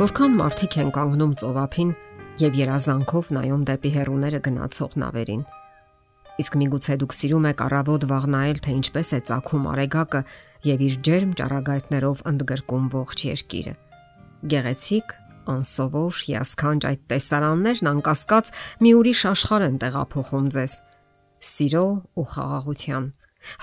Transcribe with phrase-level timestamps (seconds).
[0.00, 1.88] Որքան մարդիկ են կանգնում ծովափին
[2.40, 5.42] եւ երազանքով նայում դեպի հերուները գնացող նավերին։
[6.40, 10.22] Իսկ միգուցե դուք սիրում եք առավոտ վաղնայել, թե ինչպես է ծագում արեգակը
[10.70, 13.74] եւ իր ջերմ ճառագայթներով ընդգրկում ողջ երկիրը։
[14.54, 15.12] Գեղեցիկ,
[15.52, 20.76] անսովոր, հիասքանչ այդ տեսարաններն անկասկած մի ուրիշ աշխարհ են տեղափոխում ձեզ։
[21.50, 21.84] Սիրո
[22.16, 23.04] ու խաղաղության,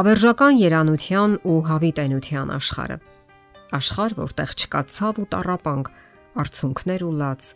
[0.00, 2.98] հավերժական երանության ու հավիտենության աշխարհը
[3.72, 5.88] աշխարհ, որտեղ չկա ցավ ու տարապանք,
[6.40, 7.48] արցունքներ ու լաց,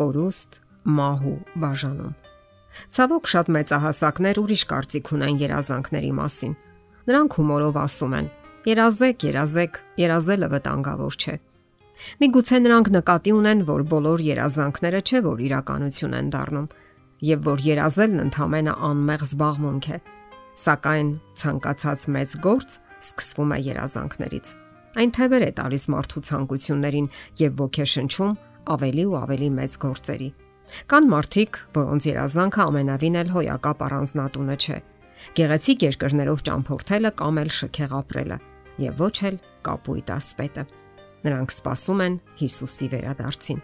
[0.00, 0.58] կորուստ,
[1.00, 2.14] մահ ու բաժանում։
[2.94, 6.52] Ցավոք շատ մեծահասակներ ուրիշ կարծիք ունեն երազանքների մասին։
[7.10, 8.28] Նրանք հումորով ասում են.
[8.70, 11.34] Երազեք, երազեք, երազելը վտանգավոր չէ։
[12.20, 16.68] Միգուցե նրանք նկատի ունեն, որ բոլոր երազանքները չէ որ իրականություն են դառնում,
[17.30, 20.00] եւ որ երազելն ընդհանրապես անմեղ զբաղմունք է։
[20.60, 24.59] Սակայն ցանկացած մեծ գործ սկսվում է երազանքներից։
[24.98, 28.32] Այն թևեր է տալիս մարդու ցանկություններին եւ ոգեշնչում
[28.74, 30.28] ավելի ու ավելի մեծ գործերի։
[30.90, 34.78] Կան մարդիկ, որոնց երազանքը ամենավին էլ հոյակապ առանձնատունը չէ։
[35.38, 38.38] Գեղեցիկ երկրներով ճամփորդելը կամ էլ շքեղ ապրելը
[38.80, 40.64] եւ ոչ էլ կապույտ ասպետը։
[41.20, 43.60] Նրանք սպասում են Հիսուսի վերադարձին։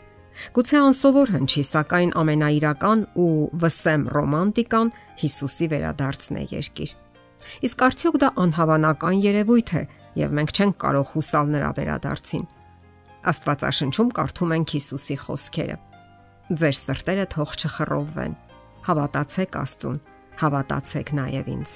[0.52, 3.30] Գուցե անսովոր հնչի, սակայն ամենաիրական ու
[3.62, 4.91] վսեմ ռոմանտիկան
[5.22, 6.91] Հիսուսի վերադարձն է երկիր։
[7.66, 9.82] Իսկ արդյոք դա անհավանական երևույթ է,
[10.17, 12.45] եւ մենք չենք կարող հուսալ նրա վերադարձին։
[13.27, 15.77] Աստվածաշնչում կարդում ենք Հիսուսի խոսքերը.
[16.47, 18.34] Ձեր սրտերը թող չխռովվեն։
[18.87, 19.97] Հավատացեք Աստծուն,
[20.41, 21.72] հավատացեք նաեւ ինձ։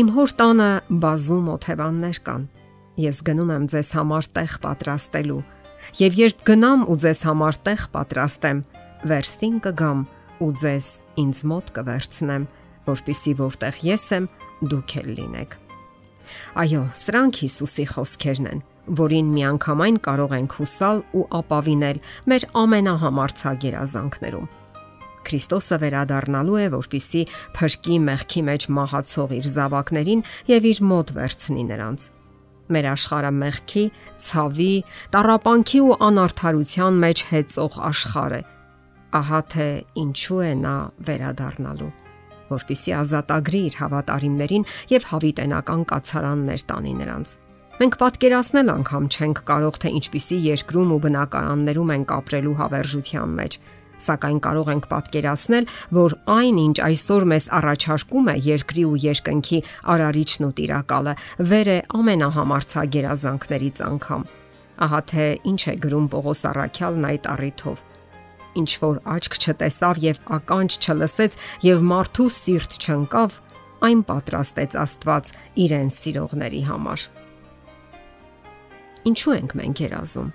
[0.00, 0.68] Իմ հոր տանը
[1.02, 2.44] բազում օթևաններ կան։
[3.04, 5.40] Ես գնում եմ ձեզ համար տեղ պատրաստելու,
[6.04, 8.62] եւ երբ գնամ ու ձեզ համար տեղ պատրաստեմ,
[9.10, 10.06] վերստին կգամ
[10.44, 10.92] ու ձեզ
[11.24, 12.48] ինձ մոտ կվերցնեմ,
[12.92, 14.32] որpիսի որտեղ ես եմ,
[14.70, 15.63] դուք էլ լինեք։
[16.60, 18.60] Այո, սրանք Հիսուսի խոսքերն են,
[19.00, 22.00] որին միանգամայն կարող ենք հուսալ ու ապավինել
[22.30, 24.50] մեր ամենահամարցակ երազանքներում։
[25.24, 27.22] Քրիստոսը վերադառնալու է, որpիսի
[27.56, 32.06] փրկի մեղքի մեջ մահացող իր զավակներին եւ իր մոտ վերցնի նրանց։
[32.74, 33.84] Մեր աշխարհը մեղքի,
[34.24, 34.74] ցավի,
[35.16, 38.42] տարապանքի ու անարթարության մեջ հեծող աշխարհ է։
[39.20, 39.68] Ահա թե
[40.04, 40.78] ինչու է նա
[41.08, 41.92] վերադառնալու
[42.54, 47.38] որpիսի ազատագրի իր հավատարիմներին եւ հավիտենական կացարաններ տանի նրանց։
[47.74, 53.56] Մենք պատկերացնել անգամ չենք կարող թե ինչպիսի երկրում ու բնակարաններում ենք ապրելու հավերժության մեջ,
[54.04, 55.66] սակայն կարող ենք պատկերացնել,
[55.98, 59.58] որ այն, ինչ այսօր մեզ առաջարկում է երկրի ու երկնքի
[59.94, 61.16] արարիչն ու տիրակալը,
[61.50, 64.28] վեր է ամենահամարցակ երազանքներից անգամ։
[64.84, 67.84] Ահա թե ինչ է գրում Պողոս Արաքյալն այդ առիթով
[68.60, 73.36] ինչ որ աչք չտեսավ եւ ականջ չլսեց եւ մարդու սիրտ չընկավ,
[73.84, 75.30] այն պատրաստեց Աստված
[75.64, 77.04] իրեն սիրողների համար։
[79.10, 80.32] Ինչու ենք մենք երազում։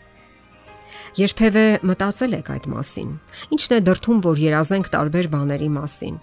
[1.17, 3.11] Երբևէ մտածել եք այդ մասին։
[3.55, 6.19] Ինչն է դրթում, որ երազենք տարբեր բաների մասին,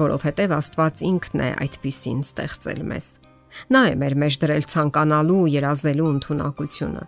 [0.00, 3.12] որովհետև Աստված ինքն է այդպիսին ստեղծել մեզ։
[3.74, 7.04] Նա է մեր մեջ դրել ցանկանալու ու երազելու ընտունակությունը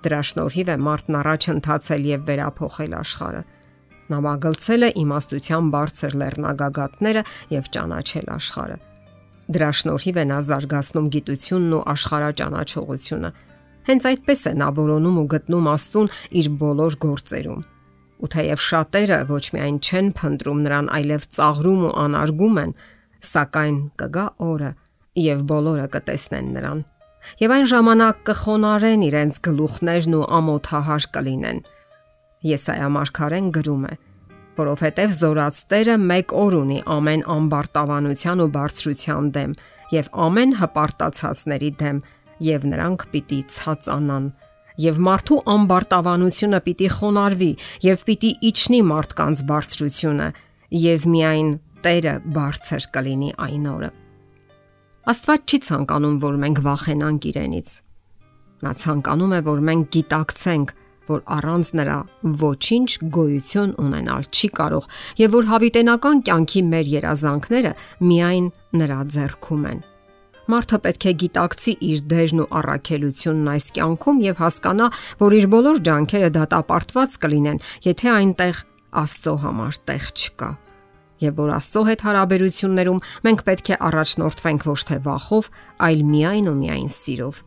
[0.00, 3.40] Դրա շնորհիվ է մարդն առաջ ընթացել եւ վերափոխել աշխարը։
[4.10, 7.22] Նա մագլցել է իմաստության բարձր լեռնագագաթները
[7.52, 8.78] եւ ճանաչել աշխարը։
[9.50, 13.30] Դրա շնորհիվ է նա զարգացնում գիտությունն ու աշխարհաճանաչողությունը։
[13.90, 16.08] Հենց այդպես է նա որոնում ու գտնում Աստծուն
[16.40, 17.60] իր բոլոր գործերում։
[18.20, 22.74] Ու թեև շատերը ոչ միայն չեն փնտրում նրան, այլև ծաղրում ու անարգում են,
[23.30, 24.70] սակայն կգա օրը,
[25.28, 26.82] եւ բոլորը կտեսնեն նրան
[27.40, 31.60] եւ այն ժամանակ կխոնարեն իրենց գլուխներն ու ամոթահար կլինեն։
[32.50, 33.94] Եսայա մարգարեն գրում է.
[34.60, 39.52] որովհետև զորաց Տերը մեկ օր ունի ամեն ամբարտավանության ու բարձրության դեմ
[39.94, 42.02] եւ ամեն հպարտացածների դեմ
[42.50, 44.26] եւ նրանք պիտի ցածանան
[44.84, 47.50] եւ մարդու ամբարտավանությունը պիտի խոնարհվի
[47.86, 50.28] եւ պիտի իջնի մարդկանց բարձրությունը
[50.84, 51.50] եւ միայն
[51.80, 53.99] Տերը բարձր կլինի այն օրը։
[55.08, 57.70] Աստված չի ցանկանում, որ մենք վախենանք իրենից։
[58.60, 60.74] Նա ցանկանում է, որ մենք գիտակցենք,
[61.08, 61.96] որ առանց նրա
[62.42, 64.88] ոչինչ գոյություն ունենալ չի կարող
[65.22, 67.72] եւ որ հավիտենական կյանքի մեր երազանքները
[68.10, 68.52] միայն
[68.82, 69.82] նրա ձեռքում են։
[70.50, 74.88] Մարդը պետք է գիտակցի իր դերն ու առաքելությունն այս կյանքում եւ հասկանա,
[75.20, 78.66] որ իր բոլոր ջանքերը դատապարտված կլինեն, եթե այնտեղ
[79.00, 80.50] Աստծո համար տեղ չկա
[81.20, 85.48] եւ որ Աստծո հետ հարաբերություններում մենք պետք է առաջնորդվենք ոչ թե վախով,
[85.86, 87.40] այլ միայն ու միայն սիրով։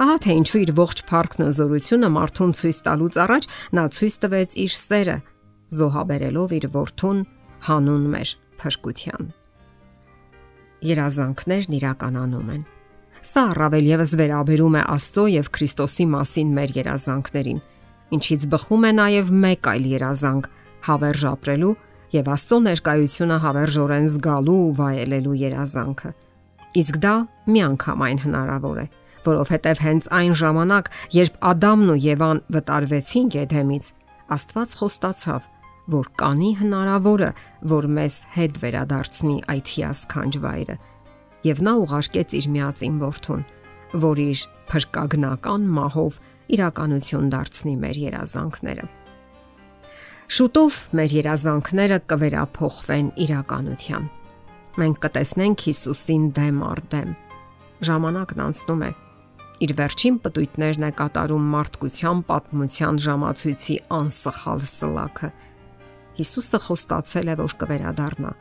[0.00, 3.46] Ահա թե ինչու իր ողջ փառքն ու զորությունը մարդուն ցույց տալուց առաջ
[3.78, 5.16] նա ցույց տվեց իր սերը,
[5.80, 7.22] զոհաբերելով իր որդուն
[7.70, 9.30] հանուն մեր փրկության։
[10.90, 12.62] Երազանքներն իրականանում են։
[13.20, 17.60] Սա առավել եւս վերաբերում է Աստծո եւ Քրիստոսի մասին մեր երազանքներին։
[18.16, 20.46] ինչից բխում է նաև մեկ այլ երազանք՝
[20.86, 21.74] հավերժ ապրելու
[22.14, 26.10] եւ Աստծո ներկայությունը հավերժորեն զգալու ու վայելելու երազանքը։
[26.80, 27.14] Իսկ դա
[27.54, 28.86] միանգամայն հնարավոր է,
[29.26, 33.88] որովհետև հենց այն ժամանակ, երբ Ադամն ու Եվան վտարվեցին Եդեմից,
[34.30, 35.48] Աստված խոստացավ,
[35.90, 37.30] որ կանի հնարավորը,
[37.72, 40.76] որ մեզ հետ վերադարձնի այդ հիասքանչ վայրը։
[41.50, 43.44] Եվ նա ուղարկեց իր միածին որդուն,
[44.06, 46.20] որ իր փրկագնական մահով
[46.54, 48.86] իրականություն դարձնի մեր երազանքները։
[50.30, 54.04] Շուտով մեր երազանքները կվերափոխվեն իրականության։
[54.78, 57.08] Մենք կտեսնենք Հիսուսին դեմ առ դեմ։
[57.88, 58.90] Ժամանակն անցնում է։
[59.66, 65.32] Իր վերջին պտույտներն է կատարում մարդկության պատմության ժամացույցի անսխալ սլաքը։
[66.20, 68.32] Հիսուսը խոստացել է, որ կվերադառնա։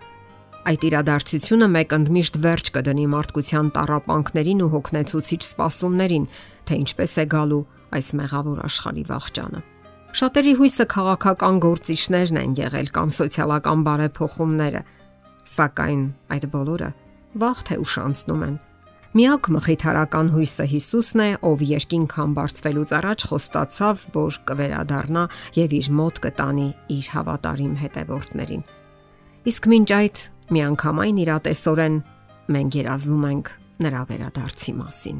[0.70, 6.30] Այդ իրադարձությունը մեկ ընդմիշտ վերջ կդնի մարդկության տարապանքներին ու հոգնեցուցիչ սպասումներին,
[6.70, 7.66] թե ինչպես է գալու
[7.98, 9.79] այս մեղավոր աշխարհի վաղճանը։
[10.10, 14.82] Շատերի հույսը քաղաքական գործիչներն են եղել կամ սոցիալական բարեփոխումները,
[15.54, 16.02] սակայն
[16.34, 16.90] այդ բոլորը
[17.44, 18.56] վաղ թե ուշ անցնում են։
[19.20, 25.24] Միակ մխիթարական հույսը Հիսուսն է, ով երկինք համբարձվելուց առաջ խոստացավ, որ կվերադառնա
[25.62, 26.68] եւ իր մոտ կտանի
[26.98, 28.64] իր հավատարիմ հետևորդներին։
[29.50, 30.24] Իսկ մինչ այդ
[30.58, 32.00] միանգամայն իրատեսորեն
[32.58, 33.52] մենք երազում ենք
[33.86, 35.20] նրա վերադարձի մասին։